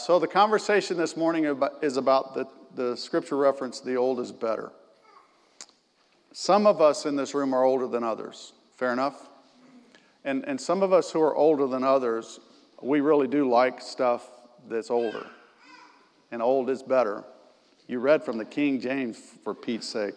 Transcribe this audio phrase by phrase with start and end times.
[0.00, 1.44] So, the conversation this morning
[1.80, 4.70] is about the, the scripture reference, the old is better.
[6.32, 8.52] Some of us in this room are older than others.
[8.76, 9.28] Fair enough?
[10.24, 12.40] And, and some of us who are older than others,
[12.82, 14.28] we really do like stuff
[14.68, 15.26] that's older.
[16.32, 17.24] And old is better.
[17.86, 20.14] You read from the King James, for Pete's sake.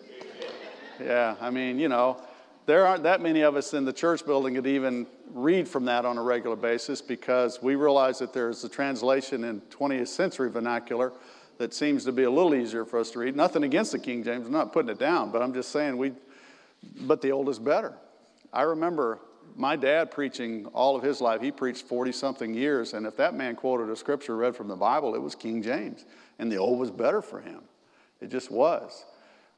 [0.99, 2.19] Yeah, I mean, you know,
[2.67, 6.05] there aren't that many of us in the church building that even read from that
[6.05, 11.13] on a regular basis because we realize that there's a translation in 20th century vernacular
[11.59, 13.37] that seems to be a little easier for us to read.
[13.37, 16.11] Nothing against the King James, I'm not putting it down, but I'm just saying we,
[17.01, 17.93] but the old is better.
[18.51, 19.19] I remember
[19.55, 21.41] my dad preaching all of his life.
[21.41, 24.75] He preached 40 something years, and if that man quoted a scripture read from the
[24.75, 26.03] Bible, it was King James,
[26.37, 27.61] and the old was better for him.
[28.19, 29.05] It just was.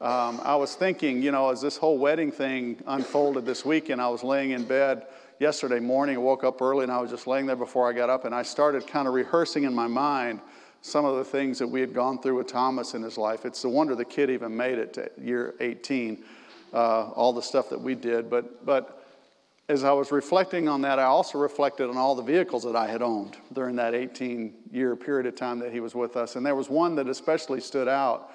[0.00, 4.08] Um, I was thinking, you know, as this whole wedding thing unfolded this weekend, I
[4.08, 5.06] was laying in bed
[5.38, 6.16] yesterday morning.
[6.16, 8.34] I woke up early and I was just laying there before I got up, and
[8.34, 10.40] I started kind of rehearsing in my mind
[10.80, 13.44] some of the things that we had gone through with Thomas in his life.
[13.44, 16.24] It's a wonder the kid even made it to year 18,
[16.72, 16.76] uh,
[17.10, 18.30] all the stuff that we did.
[18.30, 19.04] But, but
[19.68, 22.88] as I was reflecting on that, I also reflected on all the vehicles that I
[22.88, 26.36] had owned during that 18 year period of time that he was with us.
[26.36, 28.32] And there was one that especially stood out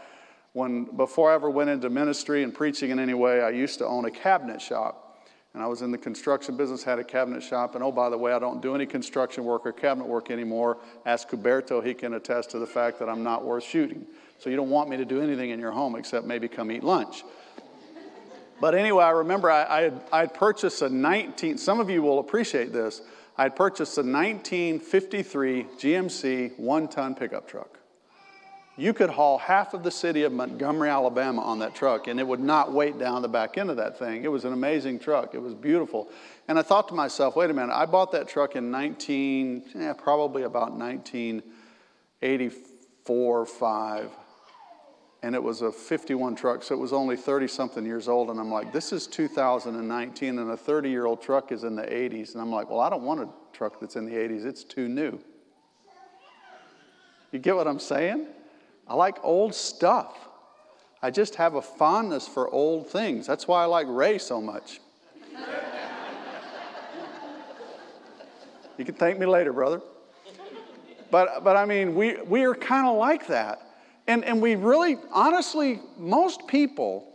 [0.56, 3.86] when before I ever went into ministry and preaching in any way, I used to
[3.86, 5.20] own a cabinet shop.
[5.54, 7.76] And I was in the construction business, had a cabinet shop.
[7.76, 10.78] And oh, by the way, I don't do any construction work or cabinet work anymore.
[11.06, 14.06] Ask Cuberto, he can attest to the fact that I'm not worth shooting.
[14.40, 16.84] So you don't want me to do anything in your home except maybe come eat
[16.84, 17.26] lunch.
[18.62, 22.02] But anyway, I remember I, I, had, I had purchased a 19, some of you
[22.02, 23.02] will appreciate this.
[23.38, 27.78] I had purchased a 1953 GMC one ton pickup truck.
[28.78, 32.28] You could haul half of the city of Montgomery, Alabama on that truck, and it
[32.28, 34.26] would not weight down the back end of that thing.
[34.26, 35.34] It was an amazing truck.
[35.34, 36.10] It was beautiful.
[36.50, 39.94] And I thought to myself, wait a minute, I bought that truck in 19, yeah,
[39.94, 44.12] probably about 1984, 5.
[45.24, 48.30] And it was a 51 truck, so it was only 30 something years old.
[48.30, 51.84] And I'm like, this is 2019, and a 30 year old truck is in the
[51.84, 52.34] 80s.
[52.34, 54.90] And I'm like, well, I don't want a truck that's in the 80s, it's too
[54.90, 55.18] new.
[57.32, 58.28] You get what I'm saying?
[58.88, 60.16] I like old stuff.
[61.02, 63.28] I just have a fondness for old things.
[63.28, 64.80] That's why I like Ray so much.
[68.78, 69.82] you can thank me later, brother.
[71.12, 73.62] But, but I mean, we, we are kind of like that.
[74.08, 77.14] And, and we really, honestly, most people,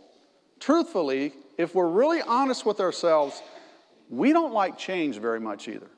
[0.59, 3.41] truthfully, if we're really honest with ourselves,
[4.09, 5.89] we don't like change very much either.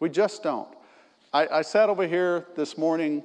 [0.00, 0.68] We just don't.
[1.32, 3.22] I, I sat over here this morning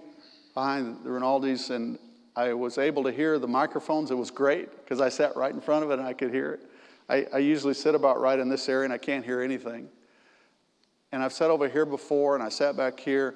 [0.53, 1.99] behind the Rinaldi's, and
[2.35, 4.11] I was able to hear the microphones.
[4.11, 6.53] It was great because I sat right in front of it and I could hear
[6.53, 6.61] it.
[7.09, 9.89] I, I, usually sit about right in this area and I can't hear anything.
[11.11, 13.35] And I've sat over here before and I sat back here,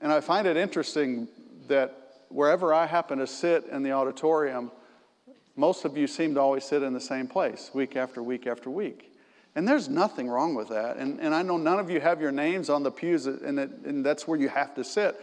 [0.00, 1.28] and I find it interesting
[1.68, 1.96] that
[2.28, 4.72] wherever I happen to sit in the auditorium,
[5.54, 8.70] most of you seem to always sit in the same place week after week after
[8.70, 9.12] week.
[9.54, 10.96] And there's nothing wrong with that.
[10.96, 13.70] And, and I know none of you have your names on the pews, and, it,
[13.84, 15.20] and that's where you have to sit.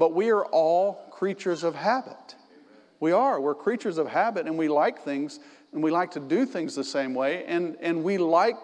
[0.00, 2.34] But we are all creatures of habit.
[3.00, 3.38] We are.
[3.38, 5.40] We're creatures of habit, and we like things,
[5.74, 8.56] and we like to do things the same way, and, and we like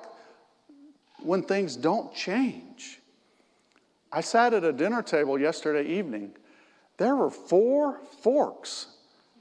[1.22, 3.00] when things don't change.
[4.10, 6.32] I sat at a dinner table yesterday evening.
[6.96, 8.86] There were four forks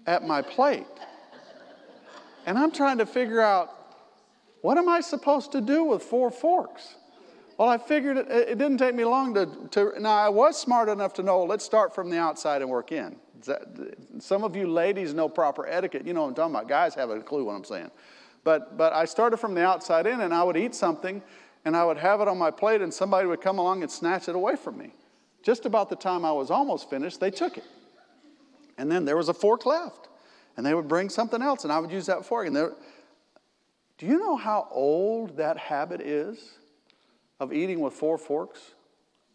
[0.06, 0.86] at my plate.
[2.46, 3.72] And I'm trying to figure out
[4.60, 6.96] what am I supposed to do with four forks?
[7.58, 10.90] Well, I figured it, it didn't take me long to, to, now I was smart
[10.90, 13.16] enough to know, let's start from the outside and work in.
[13.46, 16.06] That, some of you ladies know proper etiquette.
[16.06, 16.68] You know what I'm talking about.
[16.68, 17.92] Guys have a clue what I'm saying.
[18.44, 21.22] But, but I started from the outside in and I would eat something
[21.64, 24.28] and I would have it on my plate and somebody would come along and snatch
[24.28, 24.94] it away from me.
[25.42, 27.66] Just about the time I was almost finished, they took it.
[28.78, 30.10] And then there was a fork left.
[30.58, 32.48] And they would bring something else and I would use that fork.
[32.48, 32.74] And there,
[33.98, 36.58] do you know how old that habit is?
[37.40, 38.76] Of eating with four forks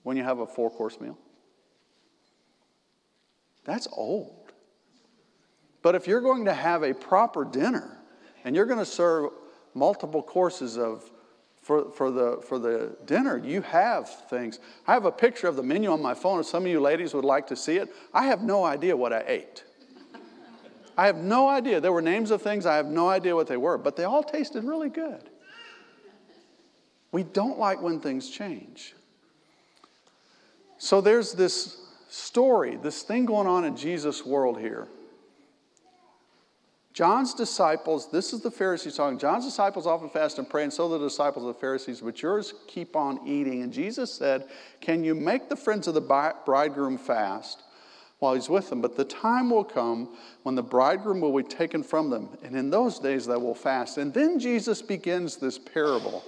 [0.03, 1.19] when you have a four course meal?
[3.65, 4.53] That's old.
[5.83, 7.99] But if you're going to have a proper dinner
[8.45, 9.31] and you're going to serve
[9.75, 11.11] multiple courses of
[11.63, 14.61] for, for, the, for the dinner, you have things.
[14.87, 16.41] I have a picture of the menu on my phone.
[16.41, 19.13] If some of you ladies would like to see it, I have no idea what
[19.13, 19.65] I ate.
[20.97, 21.81] I have no idea.
[21.81, 24.23] There were names of things, I have no idea what they were, but they all
[24.23, 25.30] tasted really good.
[27.13, 28.95] We don't like when things change.
[30.79, 34.89] So there's this story, this thing going on in Jesus' world here.
[36.93, 39.19] John's disciples, this is the Pharisees talking.
[39.19, 42.53] John's disciples often fast and pray, and so the disciples of the Pharisees, but yours
[42.67, 43.63] keep on eating.
[43.63, 44.49] And Jesus said,
[44.81, 47.63] Can you make the friends of the bridegroom fast
[48.19, 48.81] while he's with them?
[48.81, 52.71] But the time will come when the bridegroom will be taken from them, and in
[52.71, 53.97] those days they will fast.
[53.97, 56.25] And then Jesus begins this parable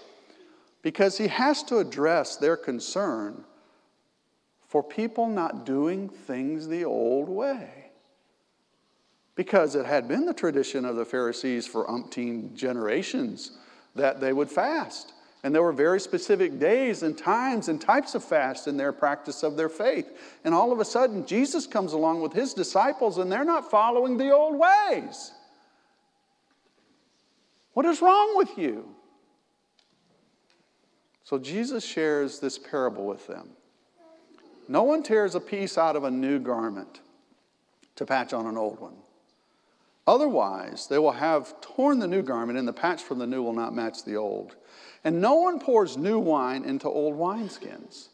[0.82, 3.44] because he has to address their concern
[4.66, 7.82] for people not doing things the old way
[9.34, 13.52] because it had been the tradition of the Pharisees for umpteen generations
[13.94, 15.14] that they would fast.
[15.44, 19.42] And there were very specific days and times and types of fast in their practice
[19.42, 20.38] of their faith.
[20.44, 24.18] And all of a sudden, Jesus comes along with his disciples, and they're not following
[24.18, 25.32] the old ways.
[27.72, 28.94] What is wrong with you?
[31.32, 33.48] So Jesus shares this parable with them.
[34.68, 37.00] No one tears a piece out of a new garment
[37.96, 38.96] to patch on an old one.
[40.06, 43.54] Otherwise, they will have torn the new garment, and the patch from the new will
[43.54, 44.56] not match the old.
[45.04, 48.08] And no one pours new wine into old wineskins.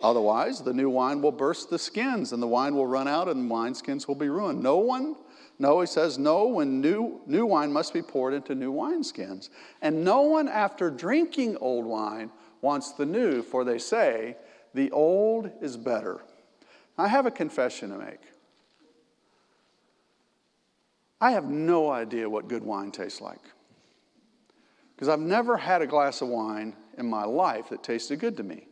[0.00, 3.48] Otherwise, the new wine will burst the skins, and the wine will run out, and
[3.48, 4.60] wineskins will be ruined.
[4.60, 5.14] No one,
[5.60, 9.50] no, he says, no, when new, new wine must be poured into new wineskins.
[9.80, 12.32] And no one, after drinking old wine,
[12.64, 14.36] wants the new, for they say,
[14.72, 16.22] the old is better.
[16.96, 18.20] I have a confession to make.
[21.20, 23.40] I have no idea what good wine tastes like.
[24.96, 28.42] Because I've never had a glass of wine in my life that tasted good to
[28.42, 28.66] me.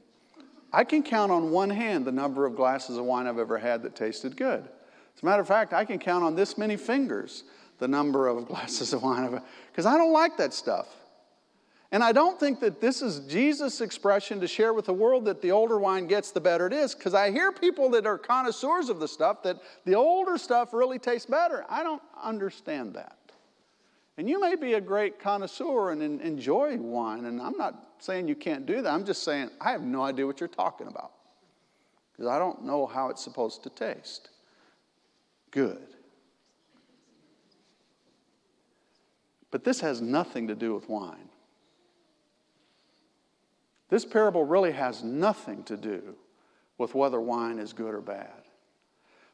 [0.72, 3.82] I can count on one hand the number of glasses of wine I've ever had
[3.82, 4.62] that tasted good.
[5.16, 7.44] As a matter of fact, I can count on this many fingers
[7.78, 10.88] the number of glasses of wine I've because I don't like that stuff.
[11.92, 15.42] And I don't think that this is Jesus' expression to share with the world that
[15.42, 18.88] the older wine gets, the better it is, because I hear people that are connoisseurs
[18.88, 21.66] of the stuff that the older stuff really tastes better.
[21.68, 23.18] I don't understand that.
[24.16, 28.36] And you may be a great connoisseur and enjoy wine, and I'm not saying you
[28.36, 28.90] can't do that.
[28.90, 31.12] I'm just saying I have no idea what you're talking about
[32.12, 34.30] because I don't know how it's supposed to taste.
[35.50, 35.88] Good.
[39.50, 41.28] But this has nothing to do with wine.
[43.92, 46.14] This parable really has nothing to do
[46.78, 48.30] with whether wine is good or bad.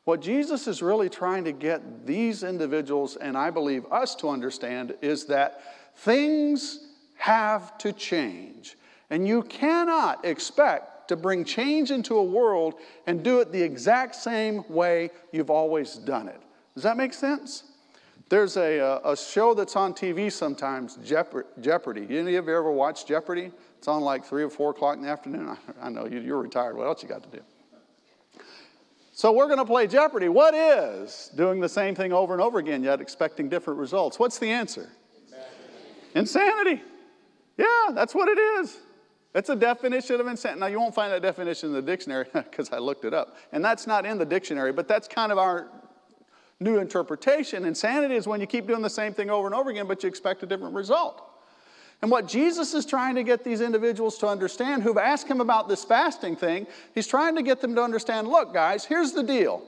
[0.02, 4.96] What Jesus is really trying to get these individuals, and I believe us to understand,
[5.00, 5.62] is that
[5.98, 6.88] things
[7.18, 8.76] have to change.
[9.10, 12.74] And you cannot expect to bring change into a world
[13.06, 16.42] and do it the exact same way you've always done it.
[16.74, 17.62] Does that make sense?
[18.28, 22.18] There's a, uh, a, show that's on TV sometimes, Jeopardy.
[22.18, 23.52] Any of you ever watched Jeopardy?
[23.78, 25.48] It's on like 3 or 4 o'clock in the afternoon.
[25.48, 26.76] I, I know you, you're retired.
[26.76, 27.42] What else you got to do?
[29.12, 30.28] So we're going to play Jeopardy.
[30.28, 34.18] What is doing the same thing over and over again, yet expecting different results?
[34.18, 34.90] What's the answer?
[36.14, 36.76] Insanity.
[36.76, 36.82] insanity.
[37.56, 38.78] Yeah, that's what it is.
[39.32, 40.60] That's a definition of insanity.
[40.60, 43.36] Now, you won't find that definition in the dictionary because I looked it up.
[43.52, 45.68] And that's not in the dictionary, but that's kind of our
[46.58, 47.64] new interpretation.
[47.64, 50.08] Insanity is when you keep doing the same thing over and over again, but you
[50.08, 51.27] expect a different result.
[52.00, 55.68] And what Jesus is trying to get these individuals to understand who've asked him about
[55.68, 59.62] this fasting thing, he's trying to get them to understand look, guys, here's the deal.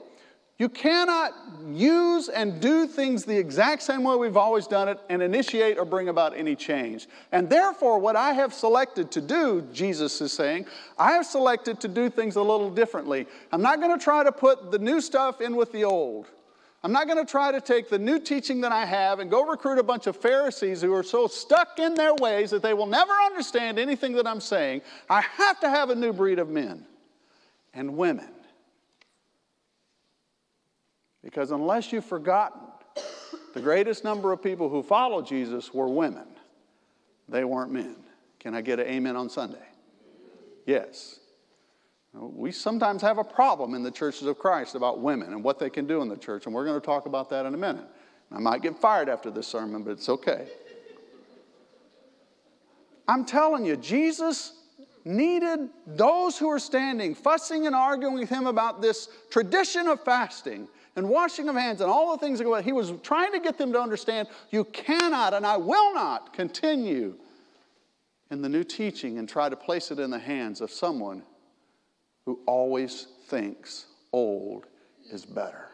[0.57, 1.33] You cannot
[1.71, 5.85] use and do things the exact same way we've always done it and initiate or
[5.85, 7.07] bring about any change.
[7.31, 10.67] And therefore, what I have selected to do, Jesus is saying,
[10.99, 13.25] I have selected to do things a little differently.
[13.51, 16.27] I'm not going to try to put the new stuff in with the old.
[16.83, 19.45] I'm not going to try to take the new teaching that I have and go
[19.45, 22.87] recruit a bunch of Pharisees who are so stuck in their ways that they will
[22.87, 24.81] never understand anything that I'm saying.
[25.09, 26.85] I have to have a new breed of men
[27.73, 28.29] and women.
[31.23, 32.61] Because unless you've forgotten,
[33.53, 36.25] the greatest number of people who followed Jesus were women.
[37.29, 37.95] They weren't men.
[38.39, 39.57] Can I get an amen on Sunday?
[40.65, 41.20] Yes.
[42.13, 45.69] We sometimes have a problem in the churches of Christ about women and what they
[45.69, 47.85] can do in the church, and we're going to talk about that in a minute.
[48.31, 50.47] I might get fired after this sermon, but it's okay.
[53.07, 54.53] I'm telling you, Jesus
[55.03, 60.67] needed those who are standing, fussing and arguing with him about this tradition of fasting
[60.95, 62.65] and washing of hands and all the things that go it.
[62.65, 67.15] He was trying to get them to understand you cannot and I will not continue
[68.29, 71.23] in the new teaching and try to place it in the hands of someone
[72.25, 74.65] who always thinks old
[75.11, 75.69] is better.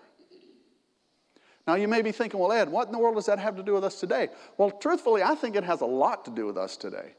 [1.67, 3.63] Now, you may be thinking, well, Ed, what in the world does that have to
[3.63, 4.29] do with us today?
[4.57, 7.13] Well, truthfully, I think it has a lot to do with us today.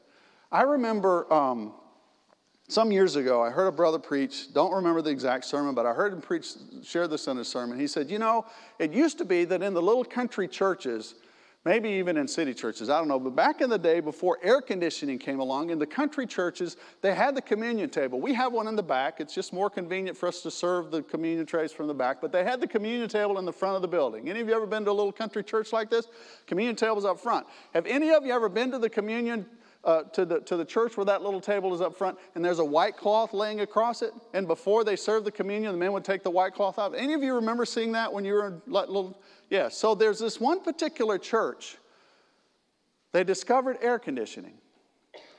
[0.51, 1.73] I remember um,
[2.67, 5.93] some years ago, I heard a brother preach, don't remember the exact sermon, but I
[5.93, 6.47] heard him preach,
[6.83, 7.79] share this in his sermon.
[7.79, 8.47] He said, You know,
[8.79, 11.13] it used to be that in the little country churches,
[11.69, 13.19] maybe even in city churches, I don't know.
[13.19, 17.13] But back in the day, before air conditioning came along, in the country churches, they
[17.13, 18.19] had the communion table.
[18.19, 19.19] We have one in the back.
[19.19, 22.21] It's just more convenient for us to serve the communion trays from the back.
[22.21, 24.29] But they had the communion table in the front of the building.
[24.31, 26.07] Any of you ever been to a little country church like this?
[26.47, 27.45] Communion tables up front.
[27.75, 29.45] Have any of you ever been to the communion
[29.83, 32.59] uh, to, the, to the church where that little table is up front, and there's
[32.59, 34.13] a white cloth laying across it.
[34.33, 36.93] And before they serve the communion, the men would take the white cloth out.
[36.95, 39.21] Any of you remember seeing that when you were little?
[39.49, 41.77] Yeah, so there's this one particular church.
[43.11, 44.55] They discovered air conditioning.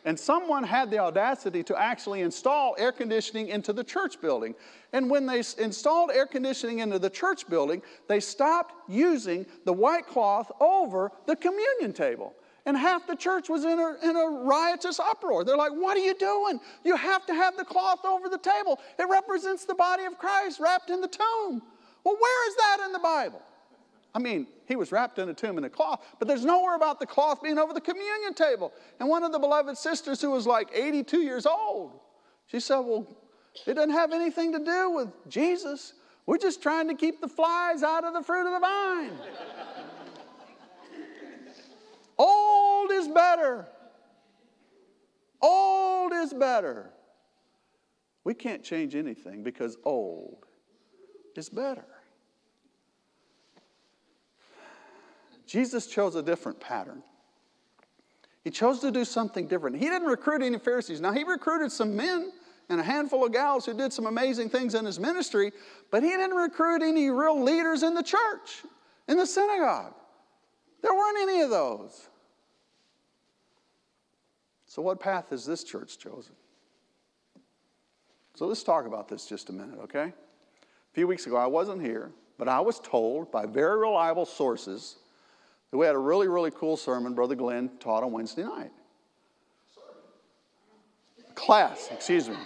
[0.07, 4.55] And someone had the audacity to actually install air conditioning into the church building.
[4.95, 10.07] And when they installed air conditioning into the church building, they stopped using the white
[10.07, 12.35] cloth over the communion table.
[12.71, 15.43] And half the church was in a, in a riotous uproar.
[15.43, 16.61] They're like, What are you doing?
[16.85, 18.79] You have to have the cloth over the table.
[18.97, 21.63] It represents the body of Christ wrapped in the tomb.
[22.05, 23.43] Well, where is that in the Bible?
[24.15, 27.01] I mean, he was wrapped in a tomb in a cloth, but there's nowhere about
[27.01, 28.73] the cloth being over the communion table.
[29.01, 31.99] And one of the beloved sisters, who was like 82 years old,
[32.47, 33.05] she said, Well,
[33.67, 35.95] it doesn't have anything to do with Jesus.
[36.25, 39.19] We're just trying to keep the flies out of the fruit of the vine.
[42.21, 43.67] Old is better.
[45.41, 46.91] Old is better.
[48.25, 50.45] We can't change anything because old
[51.35, 51.87] is better.
[55.47, 57.03] Jesus chose a different pattern.
[58.45, 59.77] He chose to do something different.
[59.77, 61.01] He didn't recruit any Pharisees.
[61.01, 62.33] Now, he recruited some men
[62.69, 65.53] and a handful of gals who did some amazing things in his ministry,
[65.91, 68.63] but he didn't recruit any real leaders in the church,
[69.09, 69.95] in the synagogue.
[70.83, 72.10] There weren't any of those.
[74.71, 76.33] So, what path has this church chosen?
[78.37, 80.05] So, let's talk about this just a minute, okay?
[80.05, 84.95] A few weeks ago, I wasn't here, but I was told by very reliable sources
[85.73, 88.71] that we had a really, really cool sermon Brother Glenn taught on Wednesday night.
[91.35, 92.37] Class, excuse me.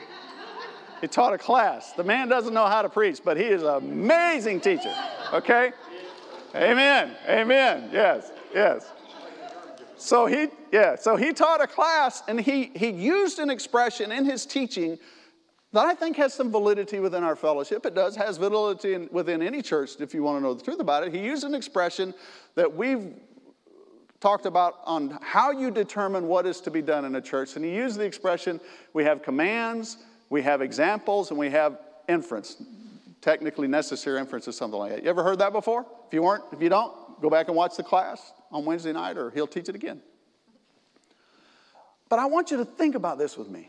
[1.03, 1.93] He taught a class.
[1.93, 4.95] The man doesn't know how to preach, but he is an amazing teacher,
[5.35, 5.73] okay?
[6.55, 8.91] Amen, amen, yes, yes.
[9.97, 14.25] So he, yeah, so he taught a class and he, he used an expression in
[14.25, 14.99] his teaching
[15.73, 17.85] that I think has some validity within our fellowship.
[17.85, 20.81] It does, has validity in, within any church if you want to know the truth
[20.81, 21.13] about it.
[21.13, 22.15] He used an expression
[22.55, 23.15] that we've
[24.21, 27.57] talked about on how you determine what is to be done in a church.
[27.57, 28.61] And he used the expression
[28.93, 29.99] we have commands,
[30.31, 32.63] we have examples, and we have inference.
[33.21, 35.03] Technically necessary inference is something like that.
[35.03, 35.87] You ever heard that before?
[36.07, 39.19] If you weren't, if you don't, go back and watch the class on Wednesday night,
[39.19, 40.01] or he'll teach it again.
[42.09, 43.69] But I want you to think about this with me.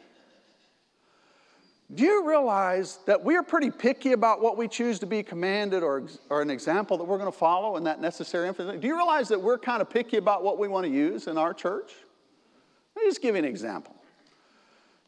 [1.94, 5.84] Do you realize that we are pretty picky about what we choose to be commanded
[5.84, 8.80] or, or an example that we're going to follow in that necessary inference?
[8.80, 11.38] Do you realize that we're kind of picky about what we want to use in
[11.38, 11.92] our church?
[12.96, 13.96] Let me just give you an example.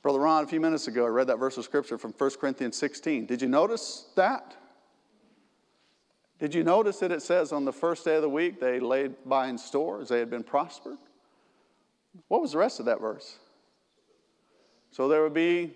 [0.01, 2.77] Brother Ron, a few minutes ago, I read that verse of scripture from 1 Corinthians
[2.77, 3.25] 16.
[3.25, 4.55] Did you notice that?
[6.39, 9.13] Did you notice that it says on the first day of the week they laid
[9.25, 10.97] by in stores, they had been prospered?
[12.27, 13.37] What was the rest of that verse?
[14.91, 15.73] So there would be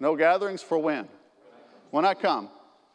[0.00, 1.08] no gatherings for when?
[1.90, 2.48] When I come.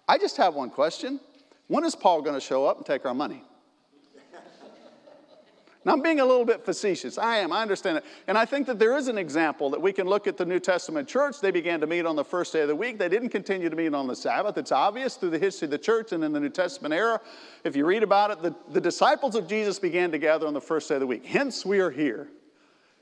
[0.08, 1.19] I just have one question.
[1.67, 3.43] When is Paul going to show up and take our money?
[5.89, 7.17] Now, I'm being a little bit facetious.
[7.17, 8.05] I am, I understand it.
[8.27, 10.60] And I think that there is an example that we can look at the New
[10.60, 11.41] Testament church.
[11.41, 13.00] They began to meet on the first day of the week.
[13.00, 14.60] They didn't continue to meet on the Sabbath.
[14.60, 17.19] It's obvious through the history of the church and in the New Testament era.
[17.63, 20.62] If you read about it, the, the disciples of Jesus began to gather on the
[20.62, 21.25] first day of the week.
[21.25, 22.27] Hence, we are here.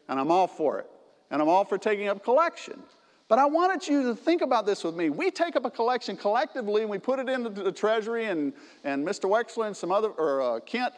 [0.08, 0.90] And I'm all for it.
[1.30, 2.82] And I'm all for taking up collection.
[3.28, 5.10] But I wanted you to think about this with me.
[5.10, 8.54] We take up a collection collectively and we put it into the treasury, and,
[8.86, 9.30] and Mr.
[9.30, 10.94] Wexler and some other, or uh, Kent,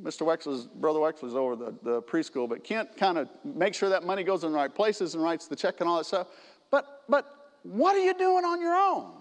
[0.00, 0.26] Mr.
[0.26, 4.24] Wexler's, Brother Wexler's over the, the preschool, but Kent kind of makes sure that money
[4.24, 6.28] goes in the right places and writes the check and all that stuff.
[6.70, 9.12] But, but what are you doing on your own?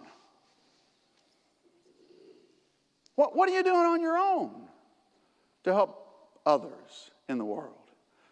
[3.15, 4.51] What, what are you doing on your own
[5.63, 6.07] to help
[6.45, 7.75] others in the world?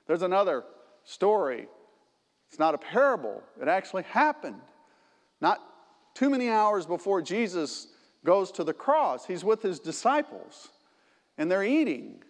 [0.08, 0.64] There's another
[1.04, 1.68] story
[2.50, 4.60] it's not a parable, it actually happened.
[5.40, 5.60] Not
[6.16, 7.88] too many hours before Jesus
[8.26, 10.70] goes to the cross, he's with his disciples
[11.38, 12.24] and they're eating.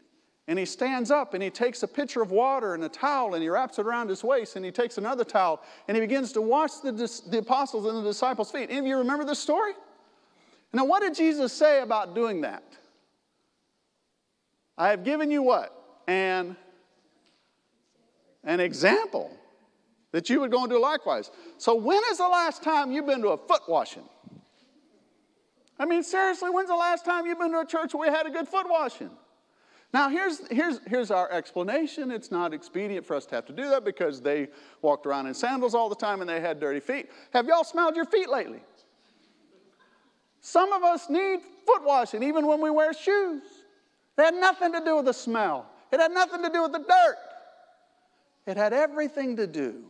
[0.49, 3.43] And he stands up and he takes a pitcher of water and a towel and
[3.43, 6.41] he wraps it around his waist and he takes another towel and he begins to
[6.41, 8.71] wash the, the apostles and the disciples' feet.
[8.71, 9.73] Any of you remember this story?
[10.73, 12.63] Now, what did Jesus say about doing that?
[14.75, 15.71] I have given you what?
[16.07, 16.57] An,
[18.43, 19.29] an example
[20.13, 21.29] that you would go and do likewise.
[21.59, 24.09] So, when is the last time you've been to a foot washing?
[25.77, 28.25] I mean, seriously, when's the last time you've been to a church where we had
[28.25, 29.11] a good foot washing?
[29.91, 32.11] Now, here's, here's, here's our explanation.
[32.11, 34.49] It's not expedient for us to have to do that because they
[34.81, 37.09] walked around in sandals all the time and they had dirty feet.
[37.33, 38.59] Have y'all smelled your feet lately?
[40.41, 43.41] Some of us need foot washing even when we wear shoes.
[44.17, 46.79] It had nothing to do with the smell, it had nothing to do with the
[46.79, 47.17] dirt.
[48.45, 49.83] It had everything to do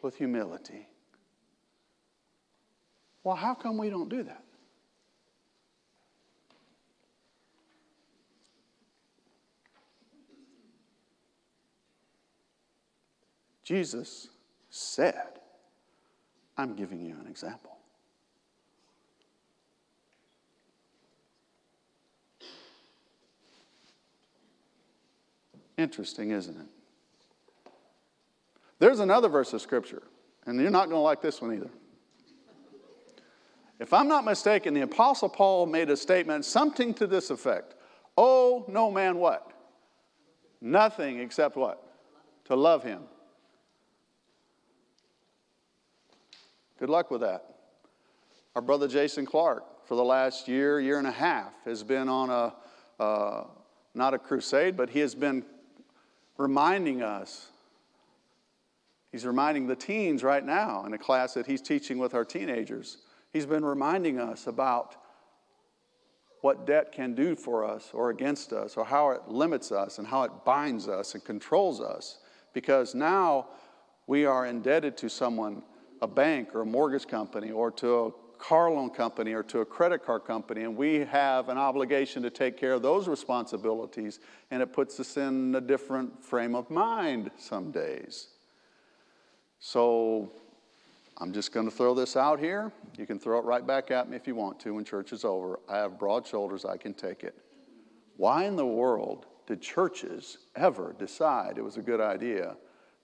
[0.00, 0.88] with humility.
[3.22, 4.44] Well, how come we don't do that?
[13.64, 14.28] Jesus
[14.70, 15.40] said,
[16.56, 17.76] I'm giving you an example.
[25.76, 27.70] Interesting, isn't it?
[28.78, 30.02] There's another verse of scripture,
[30.46, 31.70] and you're not going to like this one either.
[33.80, 37.74] If I'm not mistaken, the Apostle Paul made a statement, something to this effect
[38.16, 39.50] Oh, no man what?
[40.60, 41.82] Nothing except what?
[42.44, 43.02] To love him.
[46.78, 47.44] Good luck with that.
[48.56, 52.30] Our brother Jason Clark, for the last year, year and a half, has been on
[52.30, 53.44] a, uh,
[53.94, 55.44] not a crusade, but he has been
[56.36, 57.48] reminding us.
[59.12, 62.98] He's reminding the teens right now in a class that he's teaching with our teenagers.
[63.32, 64.96] He's been reminding us about
[66.40, 70.06] what debt can do for us or against us, or how it limits us and
[70.06, 72.18] how it binds us and controls us.
[72.52, 73.48] Because now
[74.06, 75.62] we are indebted to someone,
[76.02, 79.64] a bank or a mortgage company, or to a car loan company or to a
[79.64, 84.20] credit card company, and we have an obligation to take care of those responsibilities,
[84.50, 88.28] and it puts us in a different frame of mind some days.
[89.60, 90.30] So
[91.18, 92.70] I'm just going to throw this out here.
[92.98, 95.24] You can throw it right back at me if you want to when church is
[95.24, 95.60] over.
[95.68, 97.34] I have broad shoulders, I can take it.
[98.16, 102.56] Why in the world did churches ever decide it was a good idea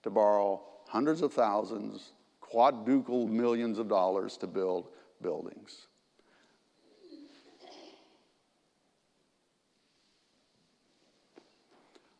[0.03, 2.11] to borrow hundreds of thousands,
[2.51, 4.89] quadruple millions of dollars to build
[5.21, 5.87] buildings.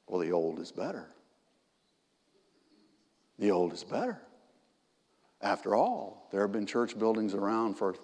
[0.07, 1.09] Well, the old is better.
[3.39, 4.21] The old is better.
[5.41, 7.95] After all, there have been church buildings around for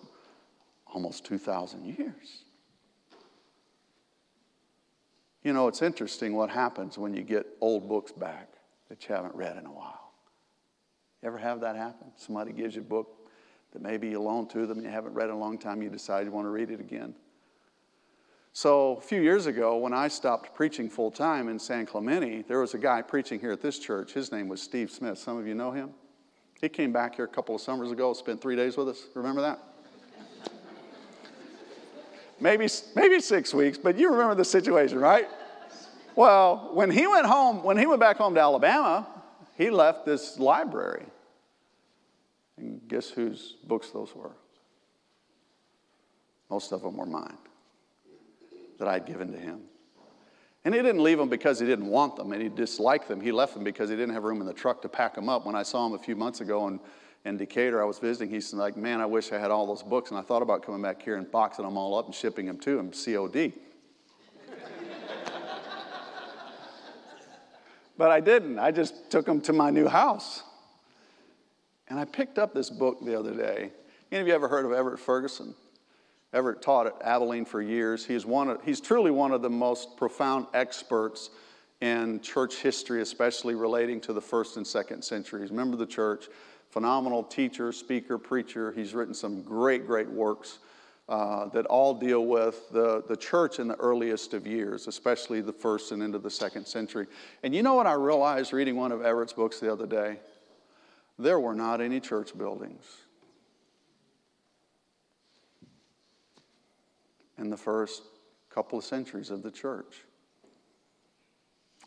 [0.85, 2.43] almost 2,000 years.
[5.43, 8.49] You know, it's interesting what happens when you get old books back
[8.89, 10.06] that you haven't read in a while.
[11.23, 12.07] Ever have that happen?
[12.15, 13.29] Somebody gives you a book
[13.71, 15.89] that maybe you loaned to them, and you haven't read in a long time, you
[15.89, 17.15] decide you want to read it again.
[18.53, 22.59] So, a few years ago, when I stopped preaching full time in San Clemente, there
[22.59, 24.13] was a guy preaching here at this church.
[24.13, 25.19] His name was Steve Smith.
[25.19, 25.91] Some of you know him.
[26.59, 29.03] He came back here a couple of summers ago, spent three days with us.
[29.13, 29.59] Remember that?
[32.39, 35.27] maybe, maybe six weeks, but you remember the situation, right?
[36.15, 39.07] Well, when he went home, when he went back home to Alabama,
[39.57, 41.05] he left this library.
[42.57, 44.31] And guess whose books those were?
[46.49, 47.37] Most of them were mine
[48.79, 49.61] that I'd given to him.
[50.63, 53.21] And he didn't leave them because he didn't want them and he disliked them.
[53.21, 55.45] He left them because he didn't have room in the truck to pack them up.
[55.45, 56.79] When I saw him a few months ago in,
[57.25, 58.29] in Decatur, I was visiting.
[58.29, 60.11] He's like, Man, I wish I had all those books.
[60.11, 62.59] And I thought about coming back here and boxing them all up and shipping them
[62.59, 63.53] to him, COD.
[67.97, 68.59] But I didn't.
[68.59, 70.43] I just took them to my new house.
[71.87, 73.71] And I picked up this book the other day.
[74.11, 75.55] Any of you ever heard of Everett Ferguson?
[76.33, 78.05] Everett taught at Abilene for years.
[78.05, 81.29] He's, one of, he's truly one of the most profound experts
[81.79, 85.51] in church history, especially relating to the first and second centuries.
[85.51, 86.27] Member of the church,
[86.69, 88.71] phenomenal teacher, speaker, preacher.
[88.73, 90.59] He's written some great, great works
[91.09, 95.53] uh, that all deal with the, the church in the earliest of years, especially the
[95.53, 97.07] first and into the second century.
[97.43, 100.17] And you know what I realized reading one of Everett's books the other day?
[101.19, 102.83] there were not any church buildings.
[107.37, 108.03] In the first
[108.49, 110.03] couple of centuries of the church.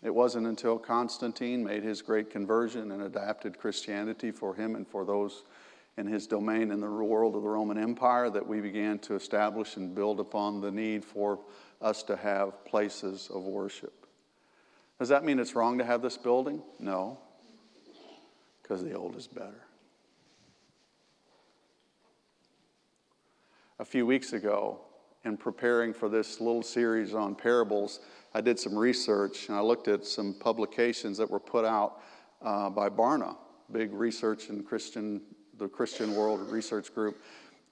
[0.02, 5.04] It wasn't until Constantine made his great conversion and adapted Christianity for him and for
[5.04, 5.42] those
[6.00, 9.76] in his domain in the world of the Roman Empire that we began to establish
[9.76, 11.38] and build upon the need for
[11.80, 14.06] us to have places of worship.
[14.98, 16.62] Does that mean it's wrong to have this building?
[16.78, 17.18] No
[18.70, 19.66] because the old is better.
[23.80, 24.78] A few weeks ago,
[25.24, 27.98] in preparing for this little series on parables,
[28.32, 32.00] I did some research and I looked at some publications that were put out
[32.42, 33.36] uh, by Barna,
[33.72, 35.20] big research in Christian,
[35.60, 37.22] the Christian World Research Group.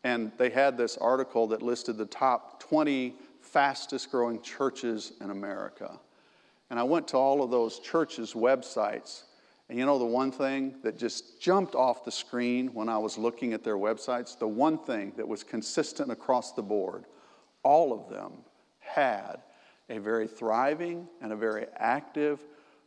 [0.04, 5.98] And they had this article that listed the top 20 fastest growing churches in America.
[6.70, 9.22] And I went to all of those churches' websites.
[9.68, 13.18] And you know, the one thing that just jumped off the screen when I was
[13.18, 17.06] looking at their websites, the one thing that was consistent across the board,
[17.62, 18.32] all of them
[18.78, 19.36] had
[19.88, 22.40] a very thriving and a very active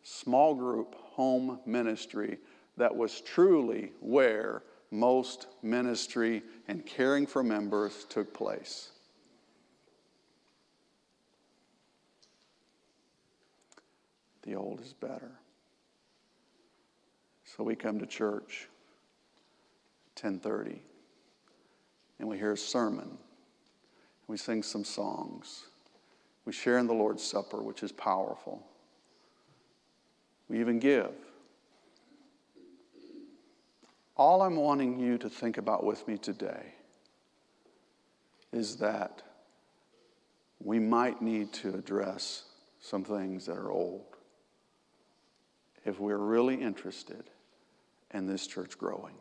[0.03, 2.37] small group home ministry
[2.77, 8.89] that was truly where most ministry and caring for members took place.
[14.43, 15.31] The old is better.
[17.45, 18.67] So we come to church
[20.15, 20.81] 10:30
[22.19, 23.17] and we hear a sermon.
[24.27, 25.67] We sing some songs.
[26.45, 28.65] We share in the Lord's Supper, which is powerful.
[30.47, 31.13] We even give.
[34.23, 36.75] All I'm wanting you to think about with me today
[38.53, 39.23] is that
[40.59, 42.43] we might need to address
[42.79, 44.05] some things that are old
[45.85, 47.23] if we're really interested
[48.13, 49.15] in this church growing.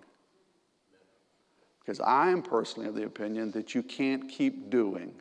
[1.79, 5.15] Because I am personally of the opinion that you can't keep doing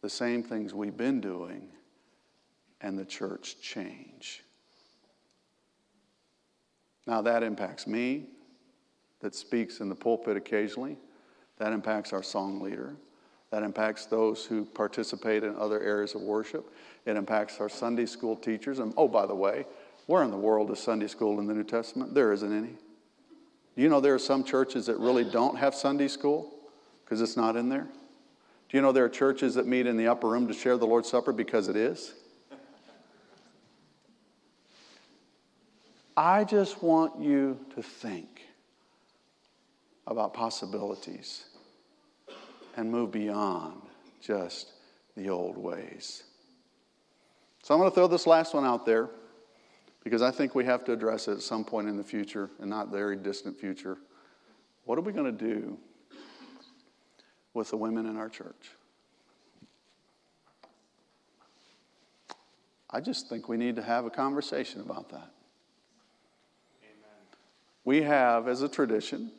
[0.00, 1.66] the same things we've been doing
[2.80, 4.44] and the church change.
[7.04, 8.28] Now, that impacts me,
[9.20, 10.96] that speaks in the pulpit occasionally.
[11.58, 12.94] That impacts our song leader.
[13.50, 16.72] That impacts those who participate in other areas of worship.
[17.06, 18.78] It impacts our Sunday school teachers.
[18.78, 19.64] And oh, by the way,
[20.06, 22.14] where in the world is Sunday school in the New Testament?
[22.14, 22.74] There isn't any.
[23.76, 26.52] Do you know there are some churches that really don't have Sunday school
[27.04, 27.88] because it's not in there?
[28.68, 30.86] Do you know there are churches that meet in the upper room to share the
[30.86, 32.12] Lord's Supper because it is?
[36.16, 38.47] I just want you to think
[40.08, 41.44] about possibilities
[42.76, 43.82] and move beyond
[44.20, 44.72] just
[45.16, 46.24] the old ways.
[47.62, 49.10] So I'm going to throw this last one out there
[50.02, 52.70] because I think we have to address it at some point in the future and
[52.70, 53.98] not very distant future.
[54.84, 55.76] What are we going to do
[57.52, 58.70] with the women in our church?
[62.90, 65.30] I just think we need to have a conversation about that.
[66.80, 67.26] Amen.
[67.84, 69.30] We have, as a tradition,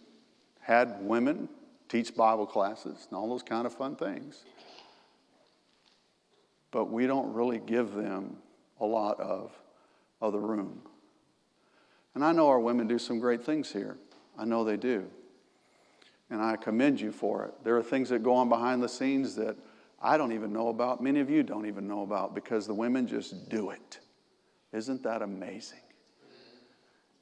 [0.69, 1.49] had women
[1.88, 4.45] teach Bible classes and all those kind of fun things.
[6.69, 8.38] But we don't really give them
[8.79, 9.51] a lot of,
[10.21, 10.84] of the room.
[12.13, 13.97] And I know our women do some great things here.
[14.38, 15.08] I know they do.
[16.29, 17.55] And I commend you for it.
[17.63, 19.58] There are things that go on behind the scenes that
[19.99, 21.01] I don't even know about.
[21.01, 23.99] Many of you don't even know about because the women just do it.
[24.71, 25.79] Isn't that amazing?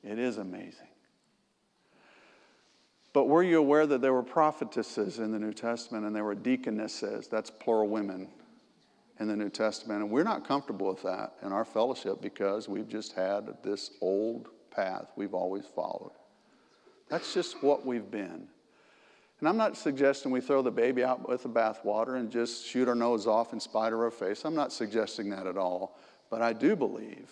[0.03, 0.89] It is amazing.
[3.17, 6.35] But were you aware that there were prophetesses in the New Testament and there were
[6.35, 7.27] deaconesses?
[7.27, 8.27] That's plural women
[9.19, 10.03] in the New Testament.
[10.03, 14.49] And we're not comfortable with that in our fellowship because we've just had this old
[14.69, 16.11] path we've always followed.
[17.09, 18.47] That's just what we've been.
[19.39, 22.87] And I'm not suggesting we throw the baby out with the bathwater and just shoot
[22.87, 24.45] our nose off in spite of our face.
[24.45, 25.97] I'm not suggesting that at all.
[26.29, 27.31] But I do believe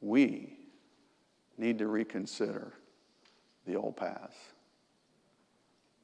[0.00, 0.58] we
[1.58, 2.74] need to reconsider
[3.66, 4.36] the old paths.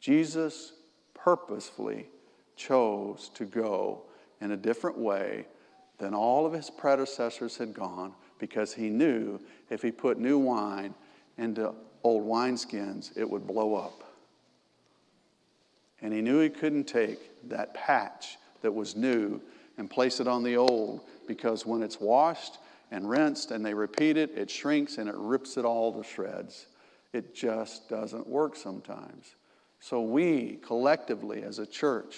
[0.01, 0.73] Jesus
[1.15, 2.09] purposefully
[2.57, 4.03] chose to go
[4.41, 5.47] in a different way
[5.99, 9.41] than all of his predecessors had gone because he knew
[9.71, 10.95] if he put new wine
[11.37, 14.05] into old wineskins, it would blow up.
[16.01, 19.41] And he knew he couldn't take that patch that was new
[19.77, 22.59] and place it on the old because when it's washed
[22.91, 26.67] and rinsed and they repeat it, it shrinks and it rips it all to shreds.
[27.19, 29.35] It just doesn't work sometimes.
[29.81, 32.15] So we collectively as a church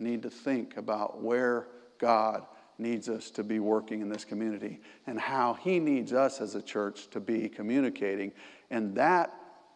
[0.00, 1.68] need to think about where
[2.00, 2.44] God
[2.76, 6.62] needs us to be working in this community and how He needs us as a
[6.62, 8.32] church to be communicating.
[8.72, 9.32] And that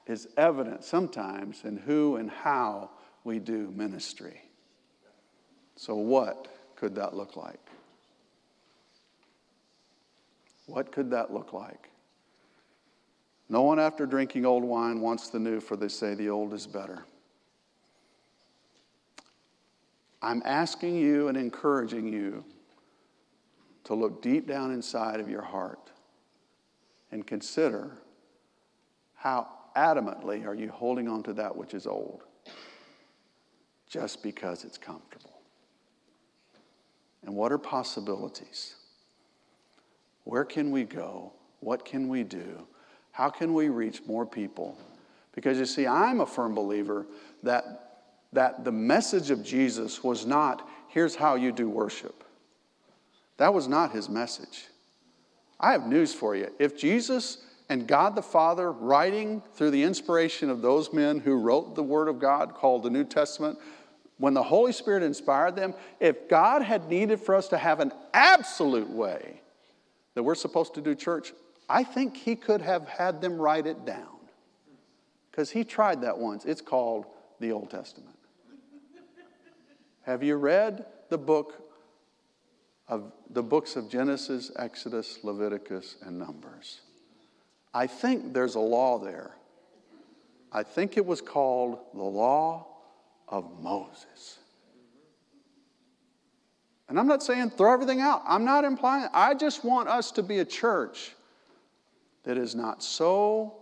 [0.08, 2.90] is evident sometimes in who and how
[3.22, 4.42] we do ministry.
[5.76, 7.60] So, what could that look like?
[10.66, 11.90] What could that look like?
[13.48, 16.66] No one after drinking old wine wants the new, for they say the old is
[16.66, 17.04] better.
[20.20, 22.44] I'm asking you and encouraging you
[23.84, 25.90] to look deep down inside of your heart
[27.10, 27.96] and consider
[29.14, 32.24] how adamantly are you holding on to that which is old
[33.88, 35.40] just because it's comfortable.
[37.22, 38.74] And what are possibilities?
[40.24, 41.32] Where can we go?
[41.60, 42.66] What can we do?
[43.18, 44.78] How can we reach more people?
[45.34, 47.04] Because you see, I'm a firm believer
[47.42, 52.22] that, that the message of Jesus was not here's how you do worship.
[53.38, 54.66] That was not his message.
[55.58, 56.52] I have news for you.
[56.60, 61.74] If Jesus and God the Father, writing through the inspiration of those men who wrote
[61.74, 63.58] the Word of God called the New Testament,
[64.18, 67.90] when the Holy Spirit inspired them, if God had needed for us to have an
[68.14, 69.40] absolute way
[70.14, 71.32] that we're supposed to do church,
[71.68, 74.16] I think He could have had them write it down.
[75.30, 76.44] Because He tried that once.
[76.44, 77.06] It's called
[77.40, 78.16] the Old Testament.
[80.02, 81.62] have you read the book
[82.88, 86.80] of the books of Genesis, Exodus, Leviticus, and Numbers?
[87.74, 89.32] I think there's a law there.
[90.50, 92.66] I think it was called the law
[93.28, 94.38] of Moses.
[96.88, 98.22] And I'm not saying throw everything out.
[98.26, 101.12] I'm not implying, I just want us to be a church
[102.24, 103.54] that is not so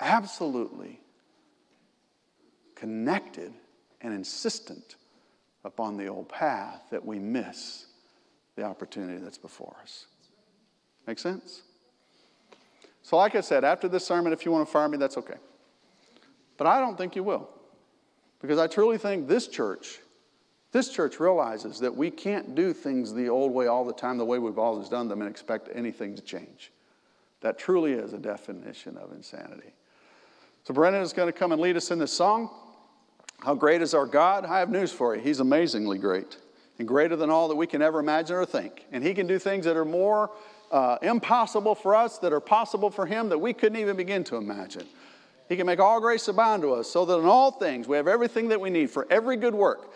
[0.00, 1.00] absolutely
[2.74, 3.52] connected
[4.00, 4.96] and insistent
[5.64, 7.86] upon the old path that we miss
[8.56, 10.06] the opportunity that's before us.
[11.06, 11.62] Make sense?
[13.02, 15.38] So, like I said, after this sermon, if you want to fire me, that's okay.
[16.56, 17.48] But I don't think you will.
[18.40, 19.98] Because I truly think this church,
[20.72, 24.24] this church realizes that we can't do things the old way all the time, the
[24.24, 26.72] way we've always done them, and expect anything to change.
[27.42, 29.74] That truly is a definition of insanity.
[30.64, 32.50] So, Brendan is going to come and lead us in this song.
[33.40, 34.46] How great is our God?
[34.46, 35.20] I have news for you.
[35.20, 36.38] He's amazingly great
[36.78, 38.86] and greater than all that we can ever imagine or think.
[38.92, 40.30] And He can do things that are more
[40.70, 44.36] uh, impossible for us that are possible for Him that we couldn't even begin to
[44.36, 44.86] imagine.
[45.48, 48.06] He can make all grace abound to us so that in all things we have
[48.06, 49.92] everything that we need for every good work.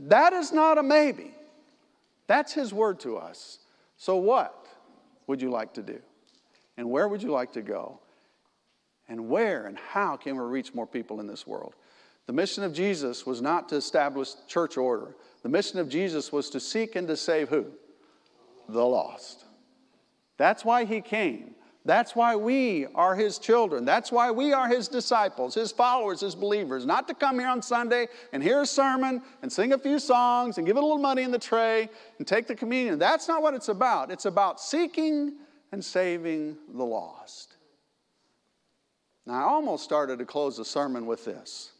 [0.00, 1.32] That is not a maybe.
[2.26, 3.60] That's His word to us.
[3.96, 4.66] So, what
[5.28, 6.00] would you like to do?
[6.78, 7.98] And where would you like to go?
[9.08, 11.74] And where and how can we reach more people in this world?
[12.26, 15.16] The mission of Jesus was not to establish church order.
[15.42, 17.66] The mission of Jesus was to seek and to save who?
[18.68, 19.44] The lost.
[20.36, 21.56] That's why he came.
[21.84, 23.84] That's why we are his children.
[23.84, 26.84] That's why we are his disciples, his followers, his believers.
[26.84, 30.58] Not to come here on Sunday and hear a sermon and sing a few songs
[30.58, 31.88] and give a little money in the tray
[32.18, 32.98] and take the communion.
[32.98, 34.10] That's not what it's about.
[34.10, 35.38] It's about seeking
[35.72, 37.56] and saving the lost.
[39.26, 41.72] Now, I almost started to close the sermon with this.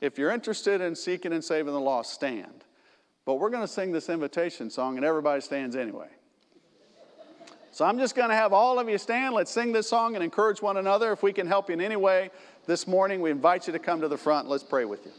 [0.00, 2.64] If you're interested in seeking and saving the lost, stand.
[3.24, 6.08] But we're going to sing this invitation song, and everybody stands anyway.
[7.72, 9.34] So I'm just going to have all of you stand.
[9.34, 11.12] Let's sing this song and encourage one another.
[11.12, 12.30] If we can help you in any way
[12.66, 14.48] this morning, we invite you to come to the front.
[14.48, 15.12] Let's pray with you.